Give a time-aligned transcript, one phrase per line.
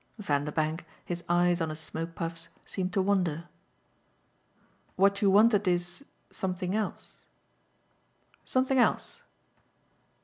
[0.17, 3.47] Vanderbank, his eyes on his smoke puffs, seemed to wonder.
[4.95, 7.25] "What you wanted is something else?"
[8.43, 9.21] "Something else."